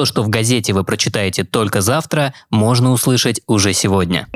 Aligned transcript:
То, 0.00 0.06
что 0.06 0.22
в 0.22 0.30
газете 0.30 0.72
вы 0.72 0.82
прочитаете 0.82 1.44
только 1.44 1.82
завтра, 1.82 2.32
можно 2.48 2.90
услышать 2.90 3.42
уже 3.46 3.74
сегодня. 3.74 4.28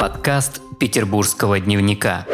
Подкаст 0.00 0.62
Петербургского 0.78 1.60
дневника. 1.60 2.24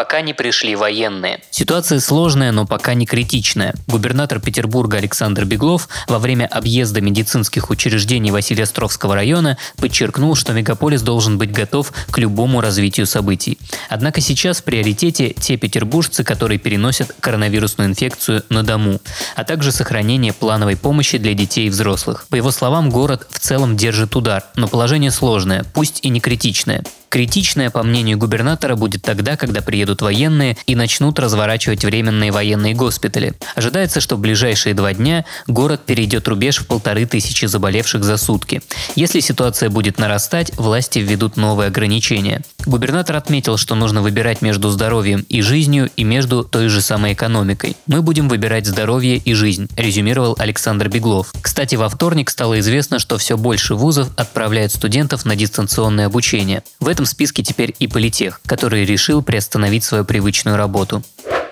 Пока 0.00 0.22
не 0.22 0.32
пришли 0.32 0.76
военные. 0.76 1.42
Ситуация 1.50 2.00
сложная, 2.00 2.52
но 2.52 2.66
пока 2.66 2.94
не 2.94 3.04
критичная. 3.04 3.74
Губернатор 3.86 4.40
Петербурга 4.40 4.96
Александр 4.96 5.44
Беглов 5.44 5.90
во 6.08 6.18
время 6.18 6.46
объезда 6.46 7.02
медицинских 7.02 7.68
учреждений 7.68 8.30
Василиостровского 8.30 9.14
района 9.14 9.58
подчеркнул, 9.76 10.34
что 10.36 10.54
мегаполис 10.54 11.02
должен 11.02 11.36
быть 11.36 11.52
готов 11.52 11.92
к 12.10 12.16
любому 12.16 12.62
развитию 12.62 13.04
событий. 13.04 13.58
Однако 13.90 14.22
сейчас 14.22 14.60
в 14.60 14.64
приоритете 14.64 15.34
те 15.38 15.58
петербуржцы, 15.58 16.24
которые 16.24 16.58
переносят 16.58 17.14
коронавирусную 17.20 17.90
инфекцию 17.90 18.42
на 18.48 18.62
дому, 18.62 19.02
а 19.36 19.44
также 19.44 19.70
сохранение 19.70 20.32
плановой 20.32 20.78
помощи 20.78 21.18
для 21.18 21.34
детей 21.34 21.66
и 21.66 21.70
взрослых. 21.70 22.24
По 22.30 22.36
его 22.36 22.50
словам, 22.52 22.88
город 22.88 23.26
в 23.28 23.38
целом 23.38 23.76
держит 23.76 24.16
удар, 24.16 24.44
но 24.56 24.66
положение 24.66 25.10
сложное, 25.10 25.66
пусть 25.74 26.00
и 26.02 26.08
не 26.08 26.20
критичное. 26.20 26.84
Критичное, 27.10 27.70
по 27.70 27.82
мнению 27.82 28.18
губернатора, 28.18 28.76
будет 28.76 29.02
тогда, 29.02 29.36
когда 29.36 29.62
приедут 29.62 30.00
военные 30.00 30.56
и 30.66 30.76
начнут 30.76 31.18
разворачивать 31.18 31.84
временные 31.84 32.30
военные 32.30 32.72
госпитали. 32.72 33.34
Ожидается, 33.56 34.00
что 34.00 34.14
в 34.14 34.20
ближайшие 34.20 34.74
два 34.74 34.92
дня 34.92 35.24
город 35.48 35.80
перейдет 35.84 36.28
рубеж 36.28 36.58
в 36.60 36.68
полторы 36.68 37.06
тысячи 37.06 37.46
заболевших 37.46 38.04
за 38.04 38.16
сутки. 38.16 38.62
Если 38.94 39.18
ситуация 39.18 39.70
будет 39.70 39.98
нарастать, 39.98 40.56
власти 40.56 41.00
введут 41.00 41.36
новые 41.36 41.66
ограничения. 41.66 42.42
Губернатор 42.66 43.16
отметил, 43.16 43.56
что 43.56 43.74
нужно 43.74 44.02
выбирать 44.02 44.42
между 44.42 44.70
здоровьем 44.70 45.24
и 45.28 45.42
жизнью 45.42 45.90
и 45.96 46.04
между 46.04 46.44
той 46.44 46.68
же 46.68 46.80
самой 46.80 47.14
экономикой. 47.14 47.76
Мы 47.86 48.02
будем 48.02 48.28
выбирать 48.28 48.66
здоровье 48.66 49.16
и 49.16 49.34
жизнь, 49.34 49.68
резюмировал 49.76 50.36
Александр 50.38 50.88
Беглов. 50.88 51.32
Кстати, 51.40 51.76
во 51.76 51.88
вторник 51.88 52.30
стало 52.30 52.58
известно, 52.60 52.98
что 52.98 53.18
все 53.18 53.36
больше 53.36 53.74
вузов 53.74 54.08
отправляют 54.16 54.72
студентов 54.72 55.24
на 55.24 55.36
дистанционное 55.36 56.06
обучение. 56.06 56.62
В 56.78 56.88
этом 56.88 57.06
списке 57.06 57.42
теперь 57.42 57.74
и 57.78 57.86
политех, 57.86 58.40
который 58.46 58.84
решил 58.84 59.22
приостановить 59.22 59.84
свою 59.84 60.04
привычную 60.04 60.56
работу. 60.56 61.02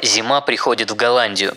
Зима 0.02 0.40
приходит 0.40 0.90
в 0.90 0.96
Голландию. 0.96 1.54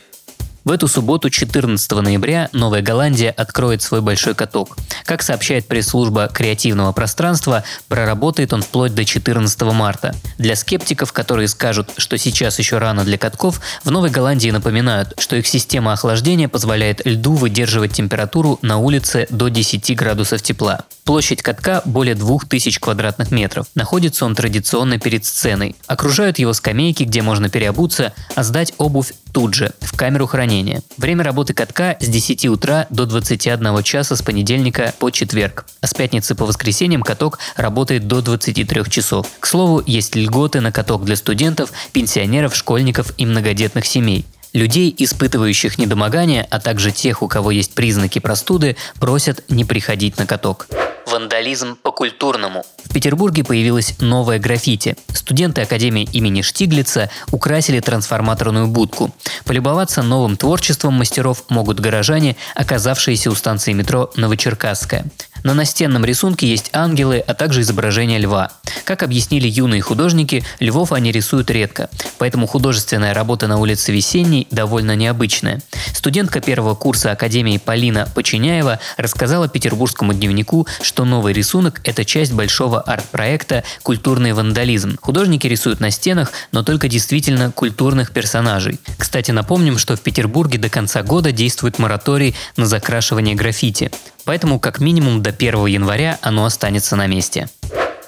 В 0.63 0.69
эту 0.69 0.87
субботу, 0.87 1.31
14 1.31 1.91
ноября, 1.91 2.47
Новая 2.53 2.83
Голландия 2.83 3.31
откроет 3.31 3.81
свой 3.81 4.01
большой 4.01 4.35
каток. 4.35 4.77
Как 5.05 5.23
сообщает 5.23 5.67
пресс-служба 5.67 6.29
креативного 6.31 6.91
пространства, 6.91 7.63
проработает 7.87 8.53
он 8.53 8.61
вплоть 8.61 8.93
до 8.93 9.03
14 9.03 9.59
марта. 9.73 10.13
Для 10.37 10.55
скептиков, 10.55 11.13
которые 11.13 11.47
скажут, 11.47 11.89
что 11.97 12.15
сейчас 12.19 12.59
еще 12.59 12.77
рано 12.77 13.03
для 13.03 13.17
катков, 13.17 13.59
в 13.83 13.89
Новой 13.89 14.11
Голландии 14.11 14.51
напоминают, 14.51 15.13
что 15.17 15.35
их 15.35 15.47
система 15.47 15.93
охлаждения 15.93 16.47
позволяет 16.47 17.01
льду 17.05 17.33
выдерживать 17.33 17.93
температуру 17.93 18.59
на 18.61 18.77
улице 18.77 19.25
до 19.31 19.49
10 19.49 19.95
градусов 19.95 20.43
тепла. 20.43 20.85
Площадь 21.03 21.41
катка 21.41 21.81
более 21.85 22.15
2000 22.15 22.79
квадратных 22.79 23.31
метров. 23.31 23.67
Находится 23.75 24.25
он 24.25 24.35
традиционно 24.35 24.99
перед 24.99 25.25
сценой. 25.25 25.75
Окружают 25.87 26.37
его 26.37 26.53
скамейки, 26.53 27.03
где 27.03 27.21
можно 27.21 27.49
переобуться, 27.49 28.13
а 28.35 28.43
сдать 28.43 28.73
обувь 28.77 29.13
тут 29.31 29.53
же, 29.55 29.73
в 29.81 29.97
камеру 29.97 30.27
хранения. 30.27 30.81
Время 30.97 31.23
работы 31.23 31.53
катка 31.53 31.97
с 31.99 32.07
10 32.07 32.45
утра 32.45 32.85
до 32.89 33.05
21 33.05 33.83
часа 33.83 34.15
с 34.15 34.21
понедельника 34.21 34.93
по 34.99 35.09
четверг. 35.09 35.65
А 35.81 35.87
с 35.87 35.93
пятницы 35.93 36.35
по 36.35 36.45
воскресеньям 36.45 37.01
каток 37.01 37.39
работает 37.55 38.07
до 38.07 38.21
23 38.21 38.83
часов. 38.89 39.27
К 39.39 39.47
слову, 39.47 39.81
есть 39.85 40.15
льготы 40.15 40.61
на 40.61 40.71
каток 40.71 41.03
для 41.03 41.15
студентов, 41.15 41.71
пенсионеров, 41.93 42.55
школьников 42.55 43.13
и 43.17 43.25
многодетных 43.25 43.85
семей. 43.85 44.25
Людей, 44.53 44.93
испытывающих 44.97 45.77
недомогание, 45.77 46.45
а 46.49 46.59
также 46.59 46.91
тех, 46.91 47.21
у 47.21 47.27
кого 47.29 47.51
есть 47.51 47.73
признаки 47.73 48.19
простуды, 48.19 48.75
просят 48.99 49.43
не 49.49 49.63
приходить 49.63 50.17
на 50.17 50.25
каток. 50.25 50.67
Вандализм 51.11 51.75
по-культурному. 51.75 52.65
В 52.85 52.93
Петербурге 52.93 53.43
появилась 53.43 53.95
новая 53.99 54.39
граффити. 54.39 54.95
Студенты 55.13 55.61
Академии 55.61 56.07
имени 56.13 56.41
Штиглица 56.41 57.09
украсили 57.31 57.79
трансформаторную 57.81 58.67
будку. 58.67 59.13
Полюбоваться 59.45 60.03
новым 60.03 60.37
творчеством 60.37 60.93
мастеров 60.93 61.43
могут 61.49 61.79
горожане, 61.79 62.37
оказавшиеся 62.55 63.29
у 63.29 63.35
станции 63.35 63.73
метро 63.73 64.09
Новочеркасская. 64.15 65.05
На 65.43 65.53
настенном 65.53 66.05
рисунке 66.05 66.47
есть 66.47 66.69
ангелы, 66.73 67.23
а 67.25 67.33
также 67.33 67.61
изображение 67.61 68.19
льва. 68.19 68.51
Как 68.83 69.03
объяснили 69.03 69.47
юные 69.47 69.81
художники, 69.81 70.43
львов 70.59 70.91
они 70.91 71.11
рисуют 71.11 71.49
редко, 71.49 71.89
поэтому 72.17 72.47
художественная 72.47 73.13
работа 73.13 73.47
на 73.47 73.57
улице 73.57 73.91
Весенней 73.91 74.47
довольно 74.51 74.95
необычная. 74.95 75.61
Студентка 75.93 76.41
первого 76.41 76.75
курса 76.75 77.11
Академии 77.11 77.57
Полина 77.57 78.07
Починяева 78.13 78.79
рассказала 78.97 79.47
петербургскому 79.47 80.13
дневнику, 80.13 80.67
что 80.81 81.05
новый 81.05 81.33
рисунок– 81.33 81.81
это 81.83 82.05
часть 82.05 82.33
большого 82.33 82.81
арт-проекта 82.81 83.63
«Культурный 83.83 84.33
вандализм». 84.33 84.97
Художники 85.01 85.47
рисуют 85.47 85.79
на 85.79 85.91
стенах, 85.91 86.31
но 86.51 86.63
только 86.63 86.87
действительно 86.87 87.51
культурных 87.51 88.11
персонажей. 88.11 88.79
Кстати, 88.97 89.31
напомним, 89.31 89.77
что 89.77 89.95
в 89.95 90.01
Петербурге 90.01 90.57
до 90.59 90.69
конца 90.69 91.03
года 91.03 91.31
действует 91.31 91.79
мораторий 91.79 92.35
на 92.57 92.65
закрашивание 92.65 93.35
граффити. 93.35 93.91
Поэтому 94.25 94.59
как 94.59 94.79
минимум 94.79 95.21
до 95.21 95.31
1 95.31 95.65
января 95.67 96.19
оно 96.21 96.45
останется 96.45 96.95
на 96.95 97.07
месте. 97.07 97.49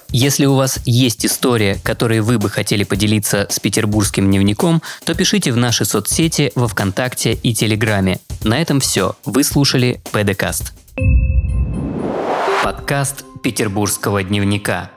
Если 0.09 0.45
у 0.45 0.53
вас 0.53 0.79
есть 0.85 1.25
история, 1.25 1.79
которой 1.83 2.21
вы 2.21 2.37
бы 2.37 2.47
хотели 2.47 2.83
поделиться 2.83 3.47
с 3.49 3.59
петербургским 3.59 4.27
дневником, 4.27 4.83
то 5.05 5.15
пишите 5.15 5.51
в 5.51 5.57
наши 5.57 5.85
соцсети 5.85 6.51
во 6.53 6.67
Вконтакте 6.67 7.33
и 7.33 7.55
Телеграме. 7.55 8.19
На 8.43 8.61
этом 8.61 8.79
все. 8.79 9.15
Вы 9.25 9.43
слушали 9.43 10.03
ПДКаст. 10.11 10.73
Подкаст 12.63 13.25
Петербургского 13.41 14.23
дневника. 14.23 14.91